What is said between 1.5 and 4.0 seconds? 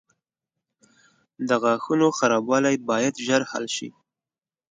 غاښونو خرابوالی باید ژر حل شي.